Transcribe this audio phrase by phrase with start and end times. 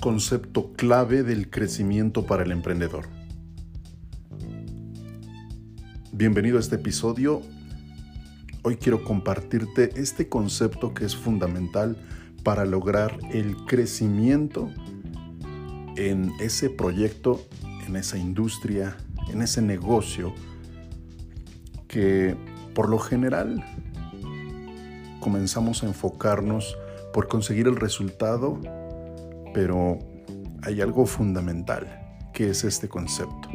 [0.00, 3.04] concepto clave del crecimiento para el emprendedor.
[6.10, 7.42] Bienvenido a este episodio.
[8.62, 11.98] Hoy quiero compartirte este concepto que es fundamental
[12.42, 14.70] para lograr el crecimiento
[15.96, 17.42] en ese proyecto,
[17.86, 18.96] en esa industria,
[19.30, 20.32] en ese negocio
[21.88, 22.36] que
[22.74, 23.62] por lo general
[25.20, 26.78] comenzamos a enfocarnos
[27.12, 28.58] por conseguir el resultado,
[29.52, 29.98] pero
[30.62, 33.48] hay algo fundamental, que es este concepto.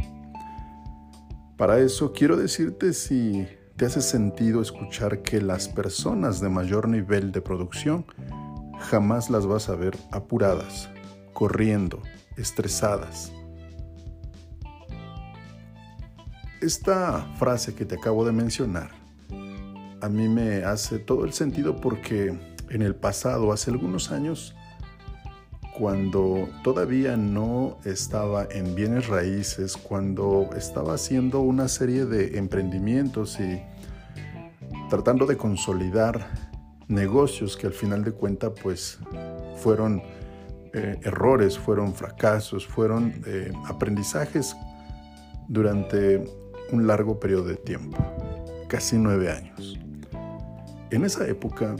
[1.57, 7.31] Para eso quiero decirte si te hace sentido escuchar que las personas de mayor nivel
[7.31, 8.05] de producción
[8.79, 10.89] jamás las vas a ver apuradas,
[11.33, 12.01] corriendo,
[12.37, 13.31] estresadas.
[16.61, 19.05] Esta frase que te acabo de mencionar
[20.05, 22.37] a mí me hace todo el sentido porque
[22.69, 24.54] en el pasado, hace algunos años,
[25.77, 33.61] cuando todavía no estaba en bienes raíces, cuando estaba haciendo una serie de emprendimientos y
[34.89, 36.27] tratando de consolidar
[36.87, 38.99] negocios que al final de cuentas pues
[39.57, 40.01] fueron
[40.73, 44.55] eh, errores, fueron fracasos, fueron eh, aprendizajes
[45.47, 46.23] durante
[46.71, 47.97] un largo periodo de tiempo,
[48.69, 49.77] casi nueve años.
[50.91, 51.75] En esa época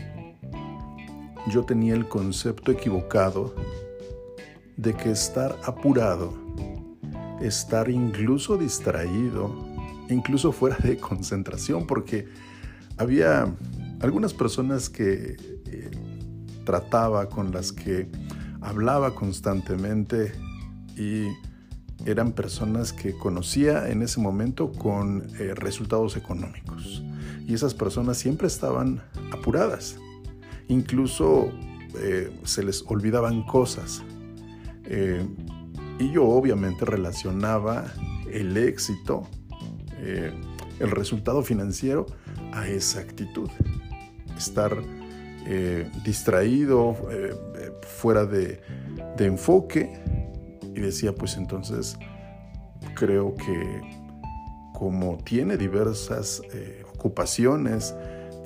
[1.48, 3.54] yo tenía el concepto equivocado
[4.78, 6.34] de que estar apurado,
[7.42, 9.54] estar incluso distraído,
[10.10, 12.28] incluso fuera de concentración, porque
[12.98, 13.54] había
[14.02, 15.92] algunas personas que eh,
[16.64, 18.10] trataba, con las que
[18.62, 20.34] hablaba constantemente
[20.98, 21.28] y
[22.06, 27.04] eran personas que conocía en ese momento con eh, resultados económicos.
[27.48, 29.98] Y esas personas siempre estaban apuradas
[30.68, 31.52] incluso
[32.00, 34.04] eh, se les olvidaban cosas.
[34.88, 35.26] Eh,
[36.00, 37.86] y yo obviamente relacionaba
[38.32, 39.24] el éxito,
[40.00, 40.32] eh,
[40.80, 42.06] el resultado financiero
[42.54, 43.50] a esa actitud.
[44.38, 44.78] Estar
[46.04, 46.98] distraído,
[47.82, 48.60] fuera de,
[49.20, 49.94] enfoque.
[50.74, 51.98] Y decía, pues entonces
[52.96, 53.82] creo que
[54.74, 56.42] como tiene diversas
[56.96, 57.94] ocupaciones,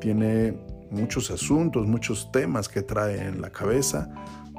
[0.02, 0.54] tiene
[0.92, 4.10] muchos asuntos, muchos temas que trae en la cabeza,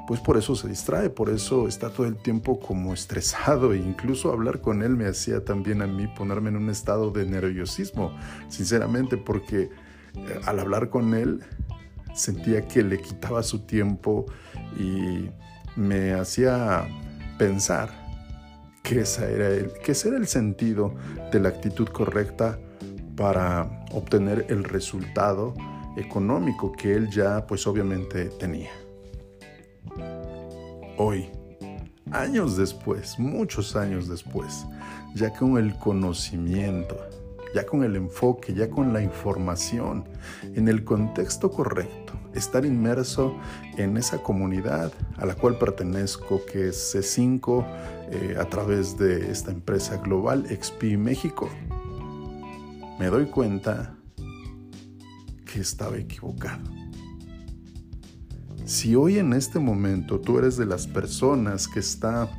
[0.07, 4.31] pues por eso se distrae, por eso está todo el tiempo como estresado e incluso
[4.31, 8.11] hablar con él me hacía también a mí ponerme en un estado de nerviosismo,
[8.49, 9.69] sinceramente, porque
[10.15, 11.41] eh, al hablar con él
[12.13, 14.25] sentía que le quitaba su tiempo
[14.77, 15.29] y
[15.75, 16.87] me hacía
[17.37, 17.89] pensar
[18.83, 20.95] que, esa era el, que ese era el sentido
[21.31, 22.59] de la actitud correcta
[23.15, 25.53] para obtener el resultado
[25.95, 28.71] económico que él ya pues obviamente tenía.
[31.03, 31.31] Hoy,
[32.11, 34.67] años después, muchos años después,
[35.15, 36.95] ya con el conocimiento,
[37.55, 40.07] ya con el enfoque, ya con la información,
[40.43, 43.35] en el contexto correcto, estar inmerso
[43.77, 47.65] en esa comunidad a la cual pertenezco, que es C5,
[48.11, 51.49] eh, a través de esta empresa global XP México,
[52.99, 53.95] me doy cuenta
[55.51, 56.90] que estaba equivocado.
[58.71, 62.29] Si hoy en este momento tú eres de las personas que está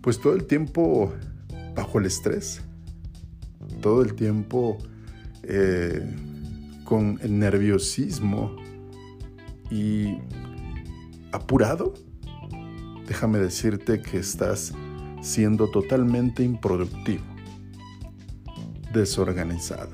[0.00, 1.12] pues todo el tiempo
[1.74, 2.60] bajo el estrés,
[3.80, 4.78] todo el tiempo
[5.42, 6.08] eh,
[6.84, 8.54] con el nerviosismo
[9.72, 10.18] y
[11.32, 11.94] apurado,
[13.08, 14.72] déjame decirte que estás
[15.20, 17.24] siendo totalmente improductivo,
[18.92, 19.90] desorganizado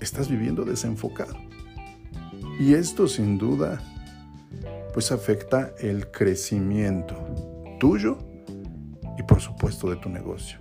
[0.00, 1.51] estás viviendo desenfocado.
[2.58, 3.80] Y esto sin duda
[4.92, 7.16] pues afecta el crecimiento
[7.80, 8.18] tuyo
[9.18, 10.58] y por supuesto de tu negocio.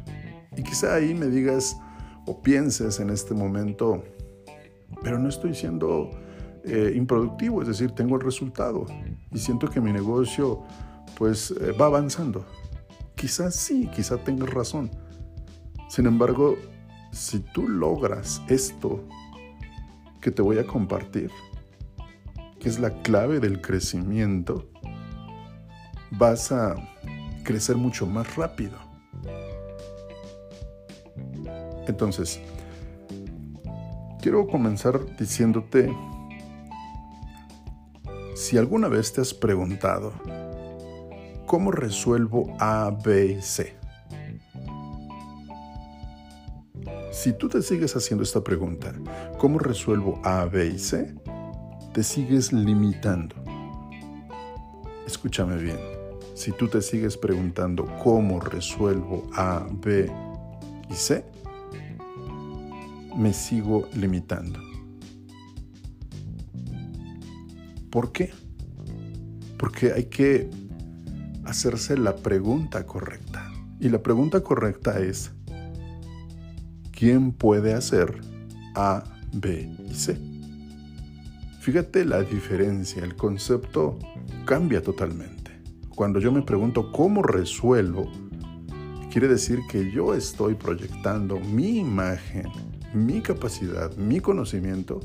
[0.56, 1.78] Y quizá ahí me digas
[2.26, 4.04] o pienses en este momento,
[5.04, 6.12] pero no estoy siendo
[6.64, 8.86] eh, improductivo, es decir, tengo el resultado
[9.32, 10.62] y siento que mi negocio
[11.18, 12.46] pues eh, va avanzando.
[13.16, 14.90] Quizás sí, quizá tengas razón.
[15.90, 16.56] Sin embargo,
[17.12, 19.04] si tú logras esto
[20.22, 21.30] que te voy a compartir,
[22.62, 24.70] que es la clave del crecimiento,
[26.12, 26.76] vas a
[27.44, 28.78] crecer mucho más rápido.
[31.88, 32.40] Entonces,
[34.22, 35.92] quiero comenzar diciéndote,
[38.36, 40.14] si alguna vez te has preguntado,
[41.48, 43.76] ¿cómo resuelvo A, B y C?
[47.12, 48.94] Si tú te sigues haciendo esta pregunta,
[49.40, 51.16] ¿cómo resuelvo A, B y C?
[51.94, 53.36] Te sigues limitando.
[55.06, 55.78] Escúchame bien,
[56.36, 60.10] si tú te sigues preguntando cómo resuelvo A, B
[60.90, 61.26] y C,
[63.18, 64.62] me sigo limitando.
[67.90, 68.32] ¿Por qué?
[69.58, 70.50] Porque hay que
[71.44, 73.52] hacerse la pregunta correcta.
[73.82, 75.32] Y la pregunta correcta es,
[76.92, 78.22] ¿quién puede hacer
[78.76, 79.04] A,
[79.34, 80.31] B y C?
[81.62, 84.00] Fíjate la diferencia, el concepto
[84.46, 85.62] cambia totalmente.
[85.96, 88.12] Cuando yo me pregunto cómo resuelvo,
[89.12, 92.48] quiere decir que yo estoy proyectando mi imagen,
[92.96, 95.02] mi capacidad, mi conocimiento,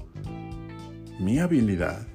[1.20, 2.06] mi habilidad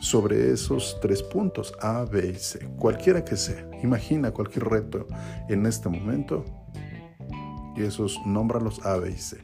[0.00, 3.70] sobre esos tres puntos, A, B y C, cualquiera que sea.
[3.82, 5.06] Imagina cualquier reto
[5.48, 6.44] en este momento
[7.74, 9.38] y esos nómbralos A, B y C.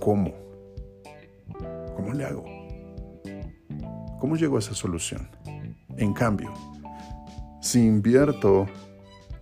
[0.00, 0.49] ¿Cómo?
[2.10, 2.44] ¿Cómo le hago?
[4.18, 5.28] ¿Cómo llego a esa solución?
[5.96, 6.52] En cambio,
[7.62, 8.66] si invierto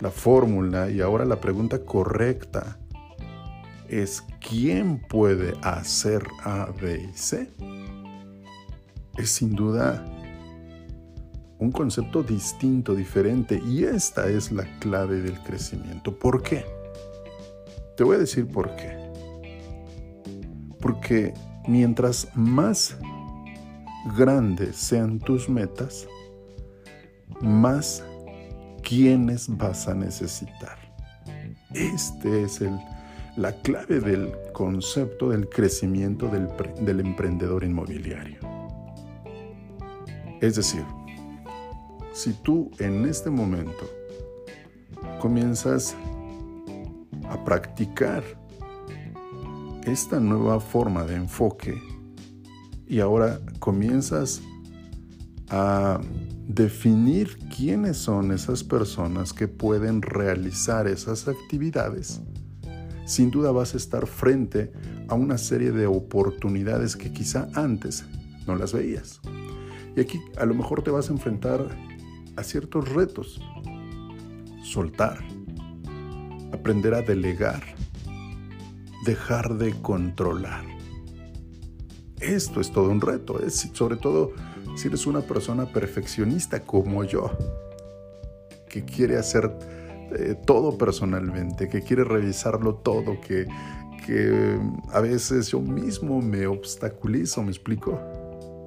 [0.01, 2.79] la fórmula y ahora la pregunta correcta
[3.89, 7.51] es ¿quién puede hacer A, B y C?
[9.17, 10.05] Es sin duda
[11.59, 16.19] un concepto distinto, diferente, y esta es la clave del crecimiento.
[16.19, 16.67] ¿Por qué?
[17.97, 18.95] Te voy a decir por qué.
[20.83, 21.33] Porque
[21.69, 22.97] mientras más
[24.17, 26.09] grandes sean tus metas,
[27.41, 28.03] más
[28.83, 30.79] quiénes vas a necesitar.
[31.75, 32.61] Este es
[33.37, 38.41] la clave del concepto del crecimiento del emprendedor inmobiliario.
[40.41, 40.85] Es decir,
[42.13, 43.91] si tú en este momento
[45.21, 45.95] comienzas
[47.29, 48.25] a practicar
[49.89, 51.81] esta nueva forma de enfoque
[52.87, 54.43] y ahora comienzas
[55.51, 56.01] a
[56.47, 62.21] definir quiénes son esas personas que pueden realizar esas actividades,
[63.07, 64.73] sin duda vas a estar frente
[65.09, 68.05] a una serie de oportunidades que quizá antes
[68.47, 69.21] no las veías.
[69.97, 71.67] Y aquí a lo mejor te vas a enfrentar
[72.37, 73.41] a ciertos retos.
[74.63, 75.19] Soltar,
[76.53, 77.78] aprender a delegar,
[79.05, 80.65] dejar de controlar.
[82.21, 84.33] Esto es todo un reto, es sobre todo
[84.77, 87.31] si eres una persona perfeccionista como yo,
[88.69, 89.51] que quiere hacer
[90.19, 93.47] eh, todo personalmente, que quiere revisarlo todo, que,
[94.05, 94.59] que
[94.93, 98.01] a veces yo mismo me obstaculizo, me explico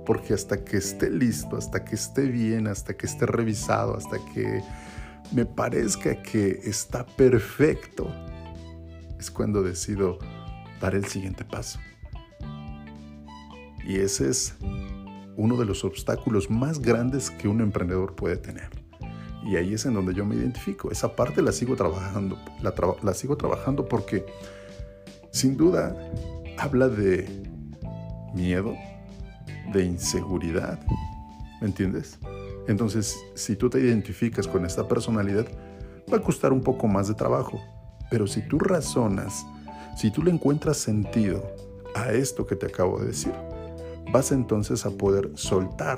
[0.06, 4.62] porque hasta que esté listo, hasta que esté bien, hasta que esté revisado, hasta que
[5.32, 8.12] me parezca que está perfecto,
[9.22, 10.18] es cuando decido
[10.82, 11.80] dar el siguiente paso.
[13.86, 14.56] Y ese es
[15.38, 18.70] uno de los obstáculos más grandes que un emprendedor puede tener.
[19.46, 20.92] Y ahí es en donde yo me identifico.
[20.92, 22.74] Esa parte la sigo trabajando, la,
[23.04, 24.26] la sigo trabajando porque
[25.32, 25.96] sin duda
[26.58, 27.28] habla de
[28.34, 28.76] miedo,
[29.72, 30.80] de inseguridad.
[31.62, 32.18] ¿Me entiendes?
[32.68, 35.46] Entonces, si tú te identificas con esta personalidad,
[36.12, 37.62] va a costar un poco más de trabajo.
[38.12, 39.44] Pero si tú razonas,
[39.98, 41.44] si tú le encuentras sentido
[41.96, 43.34] a esto que te acabo de decir,
[44.12, 45.98] vas entonces a poder soltar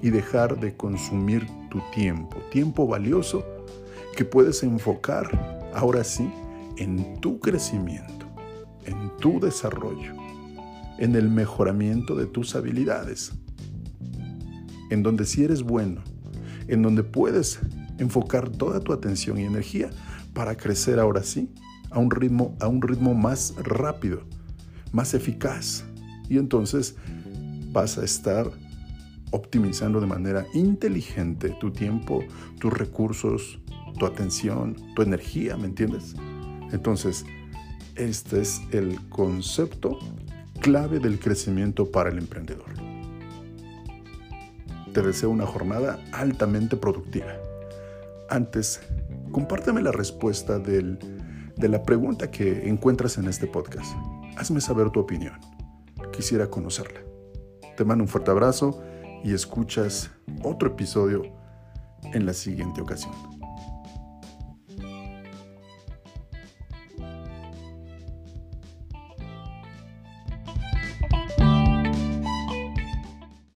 [0.00, 3.44] y dejar de consumir tu tiempo, tiempo valioso
[4.16, 6.30] que puedes enfocar ahora sí
[6.76, 8.26] en tu crecimiento,
[8.86, 10.20] en tu desarrollo
[11.00, 13.32] en el mejoramiento de tus habilidades,
[14.90, 16.02] en donde si eres bueno,
[16.68, 17.58] en donde puedes
[18.00, 19.90] enfocar toda tu atención y energía
[20.32, 21.50] para crecer ahora sí
[21.90, 24.22] a un ritmo, a un ritmo más rápido,
[24.92, 25.84] más eficaz.
[26.28, 26.96] Y entonces
[27.72, 28.50] vas a estar
[29.32, 32.24] optimizando de manera inteligente tu tiempo,
[32.58, 33.60] tus recursos,
[33.98, 36.14] tu atención, tu energía, ¿me entiendes?
[36.72, 37.24] Entonces,
[37.96, 39.98] este es el concepto
[40.60, 42.68] clave del crecimiento para el emprendedor.
[44.92, 47.49] Te deseo una jornada altamente productiva.
[48.30, 48.80] Antes,
[49.32, 53.92] compárteme la respuesta de la pregunta que encuentras en este podcast.
[54.36, 55.34] Hazme saber tu opinión.
[56.12, 57.00] Quisiera conocerla.
[57.76, 58.84] Te mando un fuerte abrazo
[59.24, 60.12] y escuchas
[60.44, 61.24] otro episodio
[62.14, 63.39] en la siguiente ocasión.